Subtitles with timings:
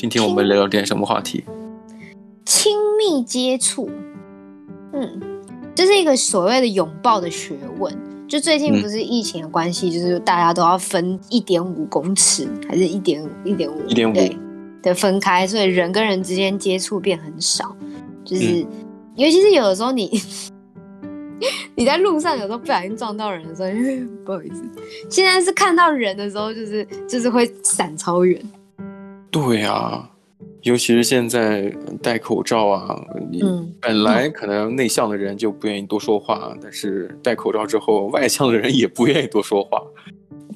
[0.00, 1.44] 今天我们聊聊点什么话题？
[2.46, 3.90] 亲密接触，
[4.94, 5.20] 嗯，
[5.74, 7.94] 这是一个所谓的拥抱的学问。
[8.26, 13.78] 就最近不是疫情的关系，嗯、就是大家都要分一点五公尺，还是一点一点五？
[13.88, 14.16] 一点五
[14.80, 17.76] 的分开，所以人跟人之间接触变很少。
[18.24, 18.66] 就是，嗯、
[19.16, 20.18] 尤其是有的时候你
[21.76, 23.68] 你在路上有时候不小心撞到人的时候，
[24.24, 24.62] 不好意思。
[25.10, 28.42] 现在是看到人的时候，就是就是会闪超远。
[29.30, 30.10] 对啊。
[30.62, 32.98] 尤其是现在戴口罩啊，
[33.30, 33.42] 你
[33.80, 39.82] 本来可能内向的人就不愿意多说话，嗯、但是戴口罩之后，外向的人也不愿意多说话。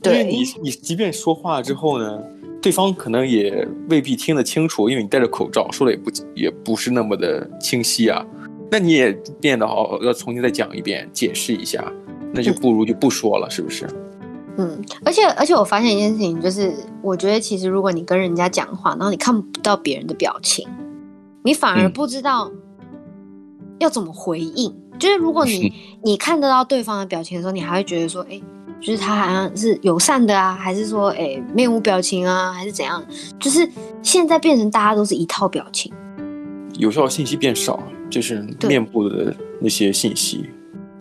[0.02, 2.22] 对，因为你你即便说话之后呢，
[2.60, 8.24] 对方可能也未必听得清楚，因为你戴着口罩，说的也不也不是那么的清晰啊。
[8.70, 11.90] 那你也变得好要重新再讲一遍，解释一下，
[12.30, 13.86] 那就不如就不说了，嗯、是不是？
[14.56, 16.72] 嗯，而且而且我发现一件事情，就是
[17.02, 20.68] 我觉得其实如果你跟人家讲话，然后你看不到别人的表情，
[21.42, 22.50] 你反而不知道
[23.78, 24.70] 要怎么回应。
[24.92, 28.42] 嗯、就是如果你你看得到对方的表情的时候，你还会觉得说，哎、欸，
[28.80, 33.04] 就是他好像是友善的啊，还是说，哎、欸，面无表情啊，还是怎样？
[33.40, 33.68] 就是
[34.02, 35.92] 现在变成大家都是一套表情，
[36.78, 40.48] 有效信息变少，就是面部的那些信息。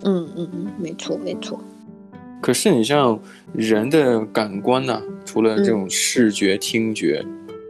[0.05, 1.59] 嗯嗯嗯，没错没错。
[2.43, 3.17] 可是你像
[3.53, 7.23] 人的感官呢、啊，除了这种视觉、听觉，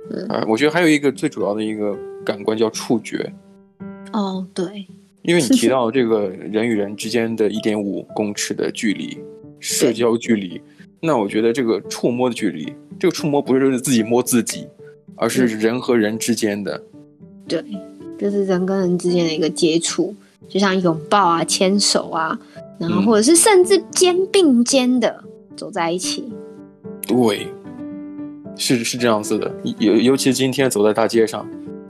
[0.09, 3.31] 嗯，啊，我觉得还有一个最主要的一个感官叫触觉。
[4.13, 4.88] 哦，对，
[5.21, 9.16] 因为你提到这个人与人之间的一点五 公尺的距离，
[9.59, 10.59] 社交距离，
[10.99, 14.67] 那我觉得这个触摸的距离，这个触摸不是自己摸自己，
[15.16, 16.81] 而是人和人之间的。
[17.47, 17.63] 对，
[18.17, 20.16] 就是人跟人之间的一个接触，
[20.49, 22.39] 就像拥抱啊、牵手啊。
[22.89, 25.23] 然后，或者是甚至肩并肩的
[25.55, 26.31] 走在一起，
[27.07, 27.47] 对，
[28.55, 29.51] 是是这样子的。
[29.79, 31.45] 尤尤其是今天走在大街上，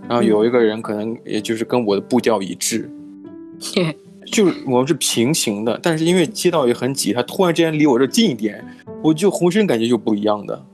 [0.08, 2.90] 然后有一个人可能也就是跟我的步调一致，
[3.78, 3.94] 嗯、
[4.26, 8.64] 就是我们是平行的，但是因为街道也很挤，他突然之间离我这近一点，
[9.02, 10.66] 我就浑身感觉就不一样的。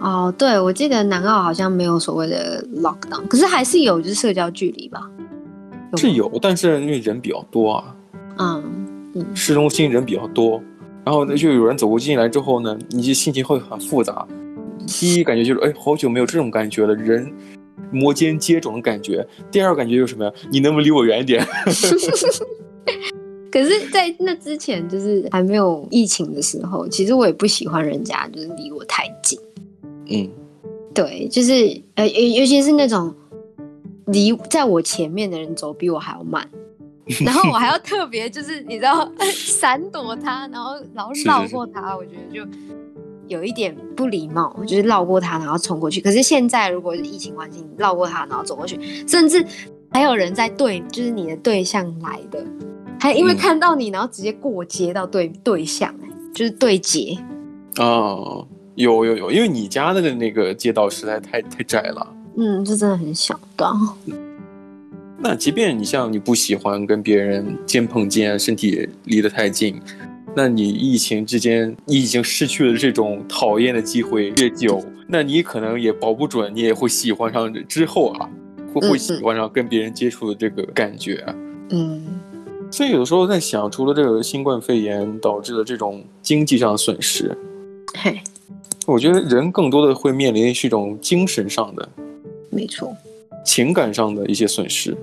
[0.00, 5.10] 哦，对，我记得南澳好像没有所谓的 lockdown，可是还是有就是社交距离吧？
[5.92, 7.96] 有是有，但是因为人比较多啊。
[8.38, 8.86] 嗯。
[9.34, 10.62] 市中心人比较多，
[11.04, 14.26] 然后呢，就有人走过进来之后呢，你就心情会很复杂。
[14.86, 17.30] 第一感觉就是，哎，好久没有这种感觉了，人
[17.90, 19.26] 摩肩接踵的感觉。
[19.50, 20.32] 第二感觉就是什么呀？
[20.50, 21.46] 你能不能离我远一点？
[23.50, 29.38] 可是，在那之前，就是还没有疫情的时候，其实我也不喜欢人家就是离我太近。
[30.06, 30.28] 嗯，
[30.94, 31.52] 对，就是
[31.94, 33.14] 呃，尤其是那种
[34.06, 36.48] 离在我前面的人走比我还要慢。
[37.24, 42.50] 然后我还要特别就是你知道 闪躲他，然后然后绕过他，我觉得就
[43.26, 46.00] 有一点不礼貌，就是绕过他然后冲过去。
[46.00, 49.44] 可是现在如果是疫情环境，绕过他然后走过去，甚至
[49.90, 52.44] 还有人在对，就是你的对象来的，
[53.00, 55.94] 还因为看到你然后直接过街到对对象，
[56.34, 57.16] 就是对接。
[57.78, 62.14] 哦，有有有，因为你家的那个街道实在太太窄了。
[62.36, 63.66] 嗯，这真的很小，对。
[65.20, 69.80] 那即便你像你不喜欢跟别人肩碰肩，身体离得太近，
[70.36, 78.30] 那你疫情之间你已经失去了这种讨厌的机会越久，那你可能也保不准你也会喜欢上之后啊，
[78.72, 81.34] 会会喜欢上跟别人接触的这个感觉啊？
[81.70, 82.06] 嗯，
[82.70, 87.36] 所以有的时候在想，除了这个新冠肺炎导致的这种经济上的损失，
[87.94, 88.20] 嘿，
[88.86, 91.88] 我觉得人更多的会面临是一种精神上的，
[92.50, 92.96] 没错。
[93.44, 94.96] 情感上的一些损失，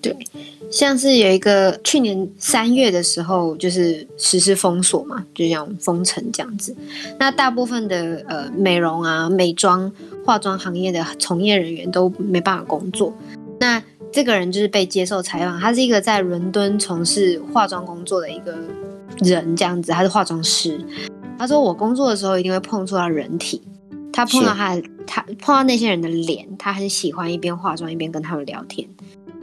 [0.00, 0.14] 对，
[0.70, 6.76] 像是有一个去年三月的时候，就是实施封锁嘛，就像封城这样子。
[7.18, 9.90] 那大部分的呃美容啊、美妆、
[10.24, 13.12] 化妆行业的从业人员都没办法工作。
[13.58, 13.82] 那
[14.12, 18.56] 这个人就是被接受采访，他是一个在伦敦从事化妆工作的一个
[19.18, 20.78] 人，这样子，他是化妆师。
[21.38, 23.60] 他说：“我工作的时候一定会碰触到人体。”
[24.16, 24.74] 他碰到他，
[25.06, 28.88] 他碰到那些人的脸，他很喜欢一边化妆一边跟他们聊天。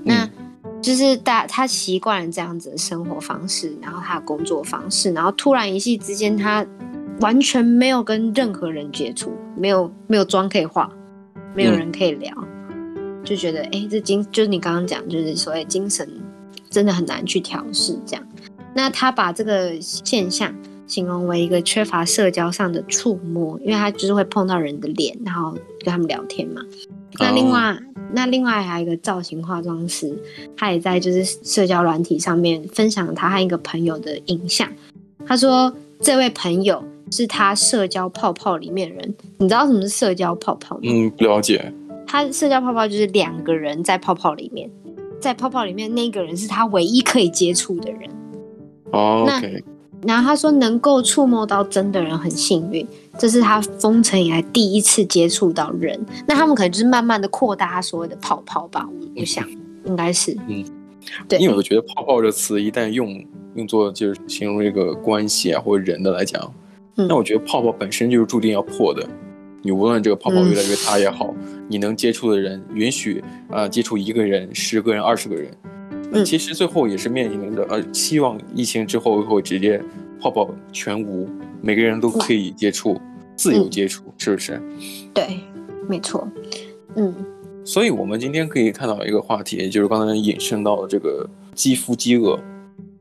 [0.03, 0.27] 那
[0.81, 6.65] 就是大他习惯了这样子的生活方式，然后他的工作方式，然后突然一夕之间，他
[7.19, 10.89] 完全没有跟任何人接触，没有没有妆可以化，
[11.53, 12.35] 没有人可以聊，
[13.23, 16.09] 就觉得哎、欸，这精就是你刚刚讲，就是所谓精神
[16.71, 18.27] 真的很难去调试这样。
[18.73, 20.51] 那他把这个现象。
[20.87, 26.61] 形容为一个缺乏社交上的触摸，因为他就是会碰到人的脸，然后跟他们聊天嘛。
[27.19, 27.79] 那另外，oh.
[28.11, 30.15] 那另外还有一个造型化妆师，
[30.57, 34.67] 他也在就是社交软体上面分享他和一个朋友的影像。
[35.25, 39.13] 他说，这位朋友是他社交泡泡里面的人。
[39.37, 40.81] 你知道什么是社交泡泡吗？
[40.85, 41.71] 嗯，不了解。
[42.07, 44.69] 他社交泡泡就是两个人在泡泡里面，
[45.19, 48.09] 在泡泡里面那个人是他唯一可以接触的人。
[48.91, 49.63] 哦，OK。
[50.05, 52.85] 然后他说能够触摸到真的人很幸运，
[53.17, 55.99] 这是他封城以来第一次接触到人。
[56.27, 59.45] 那他们可能就是慢慢的扩大他所谓的泡泡吧，我想
[59.85, 60.37] 应该是。
[60.47, 60.63] 嗯，
[61.27, 63.23] 对，因为我觉得“泡泡”这词一旦用
[63.55, 66.53] 用作就是形容一个关系啊或者人的来讲，
[66.95, 69.07] 那、嗯、我觉得泡泡本身就是注定要破的。
[69.61, 75.49] 你无论这个泡泡越来越大也好，嗯、你能接触的人允许啊、呃、接触一个人、十个人、二十个人。
[76.25, 79.81] 其实最后也是面临着，呃，希望疫情之后会直接
[80.19, 81.29] 泡泡全无，
[81.61, 82.99] 每个人都可以接触，
[83.35, 84.61] 自由接触，是不是？
[85.13, 85.39] 对，
[85.87, 86.27] 没错，
[86.95, 87.13] 嗯。
[87.65, 91.25] 所以我们今天可以看到一个话题，就是刚才引申到的这个
[91.55, 92.37] 肌肤饥饿。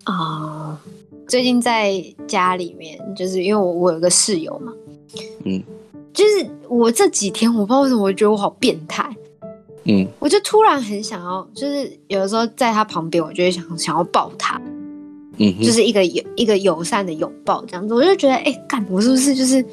[0.05, 0.81] 啊，
[1.27, 4.73] 最近在家里面，就是因为我我有个室友嘛，
[5.45, 5.61] 嗯，
[6.13, 9.05] 就是我这几天我不知道为什么我觉得我好变态。
[9.85, 14.61] 嗯，我就突然很想要，就是有的时候在他旁边，我就会想想要抱他，
[15.39, 19.65] 嗯，就是一个友一个友善的拥抱这样子，我就觉得，哎、欸，干，我是不是就是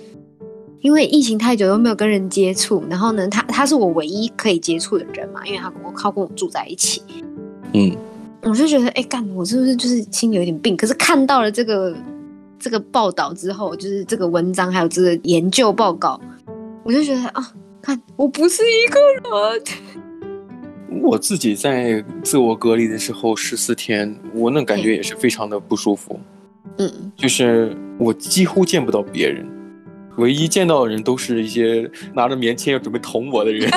[0.81, 7.03] 因为疫情太久都没有跟人接触，然后呢，他他是我唯一可以接触的人嘛，因为他跟我靠跟我住在一起，
[7.73, 7.95] 嗯，
[8.41, 10.75] 我就觉得，哎、欸，干，我是不是就是心里有点病？
[10.75, 11.95] 可是看到了这个
[12.57, 16.19] 这个报道之后，就是这个文章还有这个研究报告，
[16.83, 17.53] 我就觉得啊。
[17.81, 19.61] 看，我不是一个人。
[21.01, 26.19] 我自己在自我隔离的时候十四天，我那感觉也是非常的不舒服。
[26.77, 29.47] 嗯，就是我几乎见不到别人，
[30.17, 33.69] 唯一见到的人都是一些拿着棉签要准备捅我的人。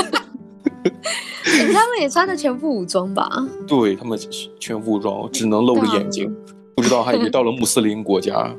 [1.72, 3.30] 他们也穿的全副武装吧？
[3.68, 4.18] 对，他们
[4.58, 6.34] 全副武装，只能露着眼睛，
[6.74, 8.54] 不知道还以为到了穆斯林国家。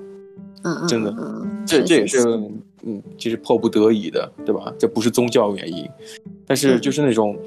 [0.63, 1.13] 嗯，真的，
[1.66, 2.19] 这这也是。
[2.85, 4.74] 嗯，其实迫不得已的，对吧？
[4.77, 5.89] 这不是宗教原因，
[6.45, 7.38] 但是就是那种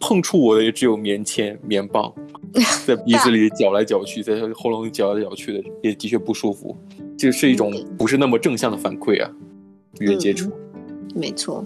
[0.00, 2.12] 碰触我的也只有棉签、棉棒，
[2.86, 6.76] 在鼻子里搅来搅去，在喉咙里搅来搅去的，也的确不舒服。
[7.16, 9.30] 这是一种不是那么正向的反馈啊，
[10.00, 10.50] 与人接触。
[11.14, 11.64] 没错。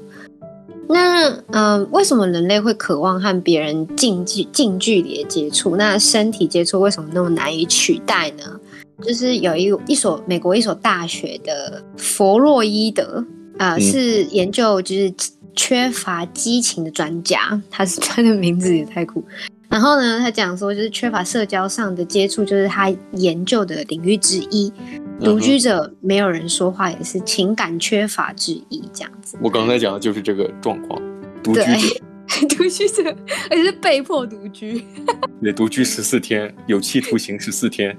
[0.89, 5.77] 那嗯、呃，为什么人类会渴望和别人近距近距离的接触？
[5.77, 8.61] 那身体接触为什么那么难以取代呢？
[9.03, 13.25] 就是有一一所美国一所大学的弗洛伊德
[13.59, 15.13] 啊、呃，是研究就是
[15.55, 19.25] 缺乏激情的专家，他是他的名字也太酷。
[19.69, 24.73] 然后呢，他讲说就是缺乏社交上的接触，就是他研究的领域之一。
[25.19, 28.83] 独居者没有人说话，也是情感缺乏之一。
[28.93, 31.01] 这样子，我刚才讲的就是这个状况。
[31.43, 32.01] 独居者，
[32.49, 33.17] 独居者，
[33.51, 34.85] 而且是被迫独居。
[35.43, 37.97] 对，独居十四天，有期徒刑十四天。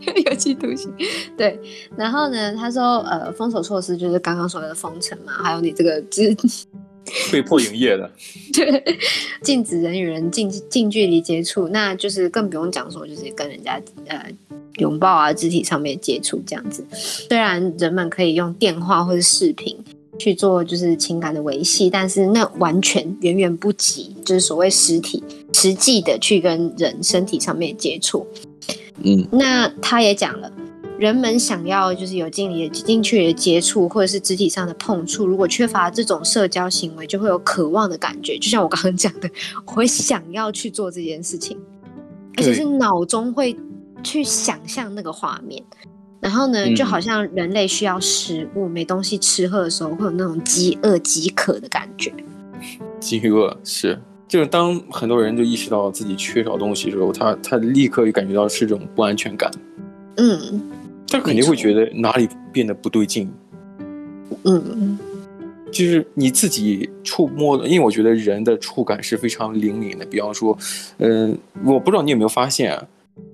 [0.26, 0.92] 有期徒刑，
[1.36, 1.58] 对。
[1.96, 6.02] 然后呢，他说，呃，封锁措施就是刚刚说的封城嘛，还有你这个
[7.32, 8.10] 被迫营业的，
[8.52, 8.84] 对，
[9.42, 14.26] 禁止人与人近近距离接触，那就是更不用讲说，就是跟人家呃
[14.76, 16.84] 拥抱啊，肢体上面接触这样子。
[16.90, 19.76] 虽然人们可以用电话或者视频
[20.18, 25.24] 去做就是情感的维系，但是那完全远远不及，就是所谓实体
[25.54, 28.26] 实际的去跟人身体上面接触。
[29.04, 30.52] 嗯，那他也讲了，
[30.98, 38.36] 人们想要就是有近离的近距离的接触，或者是肢体上的碰触，如果缺乏这种社交行为，就会有渴望的感觉。
[38.38, 39.30] 就像我刚刚讲的，
[39.64, 41.56] 我会想要去做这件事情，
[42.36, 43.56] 而且是脑中会
[44.02, 45.62] 去想象那个画面。
[46.20, 52.12] 然后呢，就好像人类需要食物，没东西吃喝的时候，会有那种饥饿饥渴的感觉。
[52.98, 54.00] 饥饿是。
[54.28, 59.50] 就是当很多人就意识到自己缺少东西的时候，他他立刻就感觉到是这种不安全感。
[60.18, 60.60] 嗯，
[61.08, 63.30] 他肯定会觉得哪里变得不对劲。
[64.44, 64.98] 嗯，
[65.72, 70.04] 就是你自己触摸的，因为我觉得人的触感是非常灵敏的。
[70.04, 70.56] 比方说，
[70.98, 72.86] 嗯、呃，我不知道你有没有发现啊，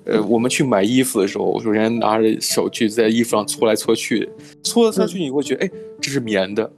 [0.05, 4.29] 呃，我们去买衣服的时候，我首先拿着手去在衣服上搓来搓去，
[4.63, 5.71] 搓来搓去，你会觉得，哎，
[6.01, 6.71] 这是棉的，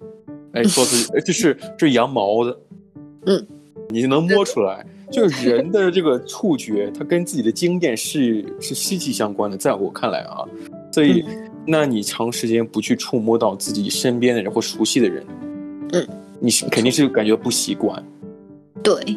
[0.52, 2.58] 哎， 搓搓，哎，这是这是羊毛的，
[3.26, 3.46] 嗯。
[3.88, 9.56] 你就能摸出来，就是人的这个触觉，它跟自己的经验是是息息相关的。
[9.56, 10.44] 在我看来啊，
[10.92, 11.24] 所以，
[11.66, 15.24] 那你长时间不去触摸到自己身边的人或熟悉的人，
[15.92, 16.08] 嗯，
[16.40, 18.02] 你是肯定是感觉不习惯。
[18.82, 19.16] 对，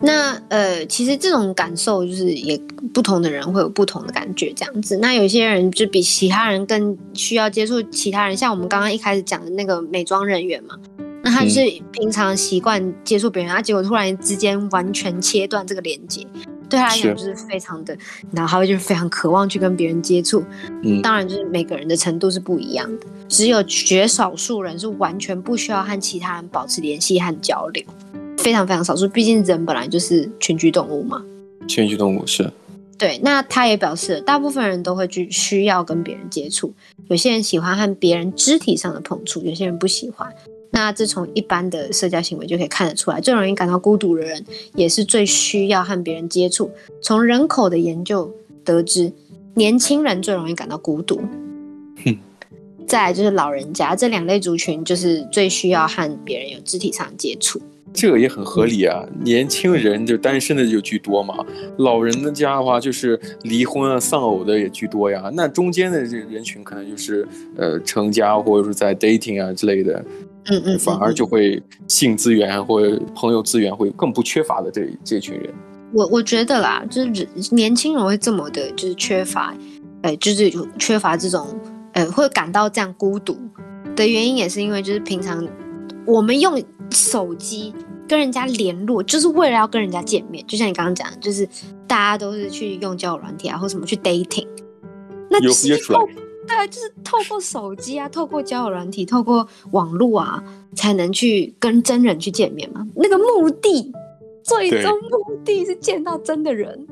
[0.00, 2.60] 那呃，其实这种感受就是也
[2.92, 4.96] 不同的人会有不同的感觉，这样子。
[4.98, 10.78] 那有些人就比其他人更需要接触其他人，像我们刚刚一开始讲的那个美妆人员嘛。
[11.34, 16.24] 那他就是平常习惯接触别人，他、嗯、结果突然之间完全切断这个连接，
[16.68, 17.96] 对他来讲就是非常的，
[18.30, 20.44] 然后他会就是非常渴望去跟别人接触。
[20.82, 27.84] 嗯，当然就是每个人的程度是不一样的，只有绝少数人是完全不需要和其他人保持联系和交流，
[28.38, 31.22] 非常非常少数，毕竟人本来就是群居动物嘛。
[31.66, 32.50] 群居动物是。
[32.96, 36.72] 对，那他也表示，大部分人都会去需要跟别人接触，
[37.08, 40.32] 有些人喜欢和别人肢体上的碰触，有些人不喜欢。
[40.74, 46.68] 那这从一般的社交行为就可以看得出来，最容易感到孤独的人，也是最需要和别人接触。
[47.00, 48.28] 从人口的研究
[48.64, 49.12] 得知，
[49.54, 51.20] 年轻人最容易感到孤独。
[52.04, 52.18] 哼，
[52.88, 57.62] 再来就是老人家，这两类族群就是最需要和别人有肢体上的接触。
[57.92, 61.46] 这个也很合理啊，年轻人就单身的就居多嘛，
[61.78, 65.30] 老人的家的话就是离婚啊、丧偶的也居多呀。
[65.32, 67.24] 那中间的这人群可能就是
[67.56, 70.04] 呃成家或者是在 dating 啊之类的，
[70.46, 75.52] 嗯嗯，反而就会性资源或者朋友资源会更不缺乏的这这群人。
[75.92, 79.54] 我我觉得啦，就是年轻人会这么的，就是缺乏，
[80.02, 81.46] 呃，就是缺乏这种，
[81.92, 83.36] 呃，会感到这样孤独
[83.96, 85.46] 的原因，也是因为就是平常
[86.06, 86.62] 我们用。
[86.90, 87.74] 手机
[88.06, 90.46] 跟人家联络，就是为了要跟人家见面。
[90.46, 91.48] 就像你刚刚讲的，就是
[91.88, 94.46] 大家都是去用交友软体啊，或什么去 dating。
[95.30, 95.98] 那有约出来？
[96.46, 100.42] 对啊，就是透过手机啊，透过交友软体，透过网络啊，
[100.74, 102.86] 才能去跟真人去见面嘛。
[102.94, 103.92] 那个目的，
[104.42, 106.86] 最终目的是见到真的人。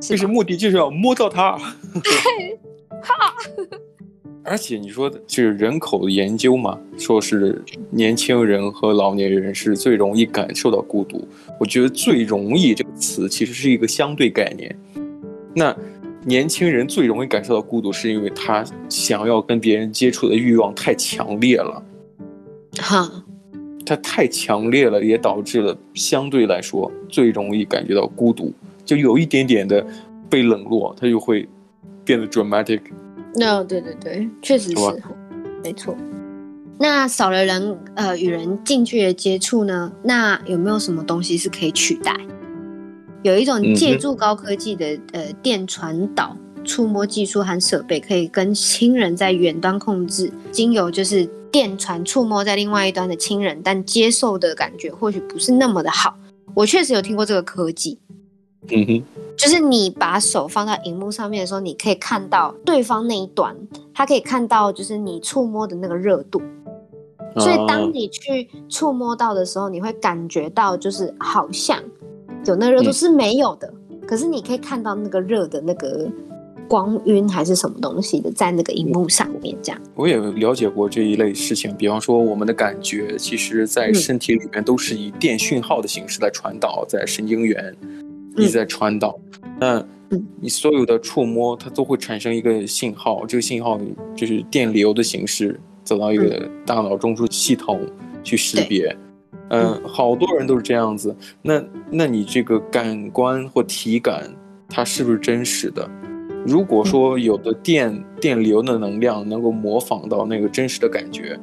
[0.00, 1.58] 其实目的就是要摸到他。
[2.02, 2.58] 对，
[3.02, 3.34] 哈。
[4.44, 11.22] 而且你说的就是人口的研究嘛，说是年轻人和老年人是最容易感受到孤独。
[11.60, 14.74] 我觉得“最容易”这个词其实是一个相对概念。
[15.54, 15.76] 那
[16.28, 21.82] 年轻人最容易感受到孤独，是因为他想要跟别人接触的欲望太强烈了。
[22.78, 23.10] 哈，
[23.86, 28.52] 他太强烈了，也导致了相对来说最容易感觉到孤独。
[28.84, 29.84] 就有一点点的
[30.28, 31.48] 被冷落，他就会
[32.04, 32.80] 变得 dramatic。
[33.34, 35.02] 那、no, 对对对，确实是，
[35.64, 35.96] 没错。
[36.78, 39.90] 那少了人呃与人近距离接触呢？
[40.02, 42.14] 那有没有什么东西是可以取代？
[43.22, 56.14] 有一种借助高科技的、嗯、呃电传导触摸技术和设备，可以跟亲人在远端控制，经由就是电传触摸在另外一端的亲人，但接受的感觉或许不是那么的好。
[56.54, 57.98] 我确实有听过这个科技。
[58.70, 59.02] 嗯哼，
[59.36, 63.56] 就是你把手放在荧幕上面的时候，你可以看到对方那一端，
[63.94, 66.42] 他可以看到就是你触摸的那个热度，
[67.36, 71.80] 所以当你去触摸到的时候，你会感觉到就是好像
[72.50, 76.10] 有那个热度是没有的，嗯，可是你可以看到那个热的那个
[76.68, 79.80] 光晕还是什么东西的在那个荧幕上面这样。
[79.94, 87.74] 我也了解过这一类事情，比方说我们的感觉，其实在身体里面都是以电讯号的形式在传导在神经元。
[88.36, 89.18] 一直在传导，
[89.58, 89.84] 那
[90.40, 93.76] 你所有的触摸，它都会产生一个信号，这个信号
[94.14, 97.80] 就是电流的形式走到一个大脑中枢系统
[98.22, 98.96] 去识别。
[98.96, 98.98] 嗯、
[99.50, 101.14] 呃，好多人都是这样子。
[101.42, 104.30] 那那你这个感官或体感，
[104.68, 105.88] 它是不是真实的？
[106.46, 111.38] 如果说有的电电流的能量能够模仿到那个真实的感觉，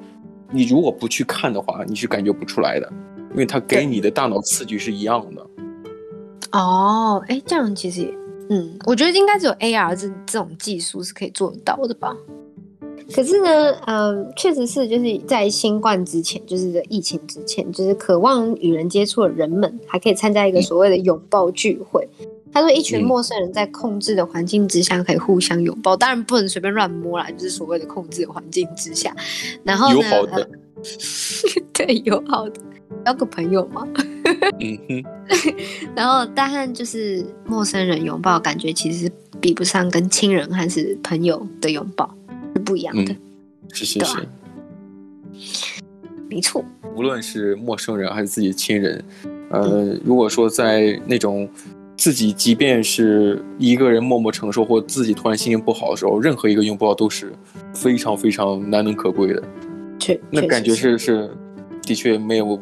[0.52, 2.92] 你如果不去看的话，你是感觉不出来的，
[3.32, 5.46] 因为它给你的大脑刺激是一样的。
[6.52, 8.18] 哦，哎，这样其实也，
[8.50, 12.16] 嗯，我觉得应该只有 AR 这这种技术是可以做得到的吧。
[13.14, 22.08] 可是呢，嗯，确实是，就是在新冠之前，就是在疫情之前，就是渴望与人接触的人们，还可以参加一个所谓的拥抱聚会。
[22.52, 29.16] 他说，一群陌生人在控制的环境之下可以互相拥抱，当然不能随便乱摸啦，就是所谓的控制的环境之下。
[29.64, 30.50] 然后呢，友好的，
[31.74, 32.62] 对，友好的。
[33.04, 33.86] 交个朋友嘛？
[34.60, 35.04] 嗯哼。
[35.96, 42.25] 然后，但和就是陌生人拥抱，感觉其实比不上跟亲人还是朋友的拥抱，是
[42.66, 43.14] 不一样的。
[43.14, 43.18] 嗯、
[43.72, 44.18] 是是是，
[46.30, 46.66] 没错。
[46.96, 49.06] 无论是陌生人还是自己的亲人，
[49.52, 51.48] 呃，如果说在那种
[51.96, 57.32] 自己即便是一个人默默承受，或自己突然心情不好的时候，任何一个拥抱都是
[57.74, 59.44] 非常非常难能可贵的。
[60.00, 61.30] 确，那感觉是是，
[61.84, 62.60] 的确没有。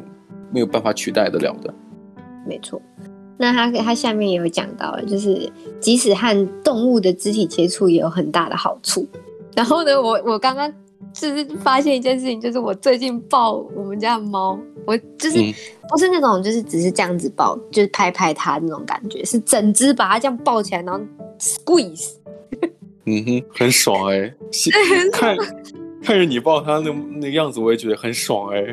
[0.52, 1.74] 没有办法取代得了的，
[2.46, 2.80] 没错。
[3.36, 9.04] 那他他下面也有讲到了，就是即使和动物的肢体接触也有很大的好处。
[9.56, 10.72] 然后呢，我我刚刚
[11.12, 15.54] 就是发现一件事情，就是我最近抱我们家的猫，我就是、嗯、
[15.88, 21.00] 不是那种就是只是这样子抱，就是拍拍它那种感觉，是整只把它这样抱起来，然后
[21.38, 22.14] squeeze。
[23.06, 24.34] 嗯哼，很爽哎、 欸，
[25.12, 25.36] 看
[26.02, 28.72] 看着你抱它那那个样子，我也觉得很爽哎、欸。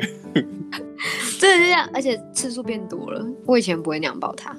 [1.38, 3.22] 真的是这样，而且次数变多了。
[3.44, 4.56] 我以前不会那样抱它。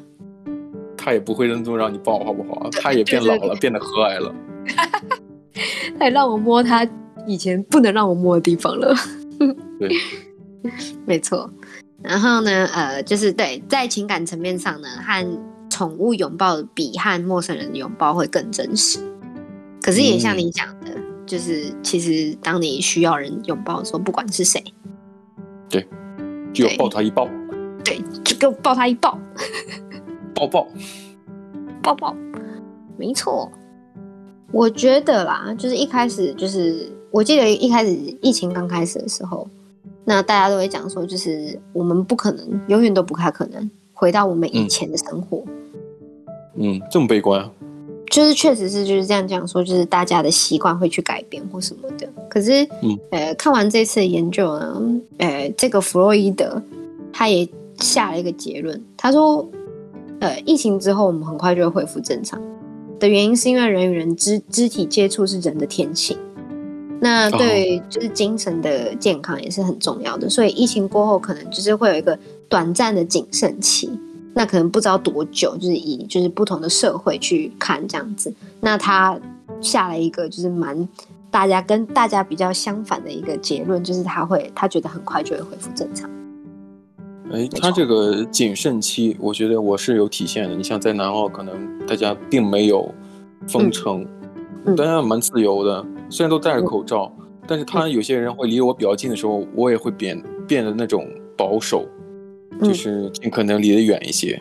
[0.96, 2.70] 它也不会认真让你抱，好不好？
[2.72, 4.36] 它也变老了，变得和蔼了。
[6.00, 6.88] 他也让我摸他
[7.28, 8.96] 以前不能让我摸的地方了。
[9.80, 9.92] 对，
[11.06, 11.50] 没错。
[12.02, 19.00] 然后呢，呃，就是对，在情感层面上呢，和宠物拥抱比和陌生人的拥抱会更真实。
[19.82, 24.62] 可是也像你讲的，嗯、就是其实当你需要人拥抱的时候，不管是谁，
[25.70, 25.88] 对，
[26.54, 27.28] 就抱他一抱，
[27.84, 29.18] 对，就给我抱他一抱，
[30.36, 30.68] 抱抱，
[31.82, 32.16] 抱抱，
[32.98, 33.52] 没错。
[34.54, 37.92] 我觉得啦，就是一开始，就是我记得一开始
[38.22, 39.48] 疫情刚开始的时候。
[40.06, 45.42] 那大家都会讲说，就是我们不可能，永远都不太可能回到我们以前的生活。
[46.56, 47.50] 嗯，嗯，这么悲观啊？
[48.12, 52.08] 就是确实是就是这样讲说，就是大家的习惯会去改变或什么的。
[52.30, 54.82] 可是，嗯，呃，看完这次的研究呢，
[55.20, 56.62] 呃，这个弗洛伊德
[57.14, 59.48] 他也下了一个结论，他说，
[60.20, 62.42] 呃，疫情之后我们很快就会恢复正常
[63.04, 66.18] 的原因，是因为人与人肢肢体接触是人的天性。
[67.02, 72.18] 那对，就是精神的健康也是很重要的，所以疫情过后可能就是会有一个
[72.48, 73.90] 短暂的谨慎期，
[74.34, 78.34] 那可能不知道多久，就是以就是不同的社会去看这样子。
[78.62, 79.20] 那他
[79.60, 80.88] 下了一个就是蛮
[81.30, 86.10] 大家跟大家比较相反的一个结论，就是他会他觉得很快就会恢复正常。
[87.34, 90.56] 哎，他这个谨慎期，我觉得我是有体现的。
[90.56, 92.94] 你像在南澳，可能大家并没有
[93.48, 94.06] 封城，
[94.66, 95.84] 嗯，大家蛮自由的。
[96.12, 101.88] 虽然都戴着口罩，嗯、但是他有些人会离我比较近的时候，嗯、我也会变变得那种保守，
[102.60, 104.40] 嗯、就是尽可能离得远一些。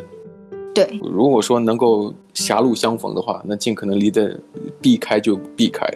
[0.75, 4.39] 对，如果说能够狭路相逢的话，那尽可能离得
[4.83, 5.87] 避开就避开。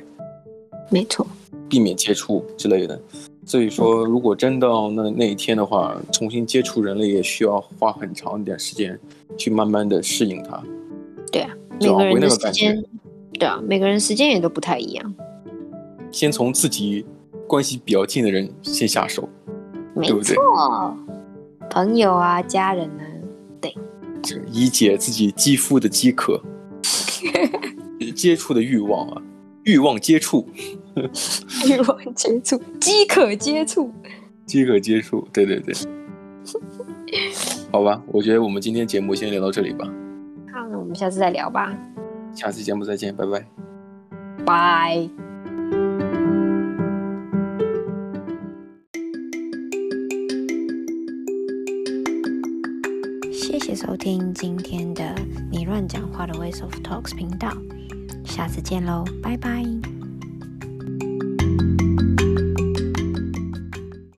[0.91, 1.26] 没错，
[1.69, 2.99] 避免接触之类的。
[3.47, 8.99] 所以说，如果真到那那一天的话，重新接触人类也需要花很长一点时间
[9.38, 10.61] 去慢慢的适应它。
[11.31, 12.85] 对啊，每个人的时间。
[13.38, 15.15] 对啊，每个人时间也都不太一样。
[16.11, 17.07] 先从自己
[17.47, 19.29] 关系比较近的人先下手，
[19.95, 20.37] 没错，对不对？
[21.71, 23.03] 朋友啊，家人、啊？
[23.61, 23.73] 对，
[24.51, 26.42] 以解自己肌肤的饥渴，
[28.16, 29.23] 接触的欲望啊，
[29.64, 30.49] 欲望接触，
[31.68, 33.92] 欲望接触，饥渴接触，
[34.46, 35.74] 饥渴接触，对对对。
[37.72, 39.85] 好吧，我觉得我们今天节目先聊到这里吧。
[40.52, 41.76] 好，那我们下次再聊吧。
[42.35, 43.46] 下次节目再见，拜拜。
[44.44, 45.09] 拜。
[53.32, 55.14] 谢谢收听今天的
[55.50, 57.50] 你乱讲话的 Ways of Talks 频道，
[58.24, 59.95] 下次见喽，拜拜。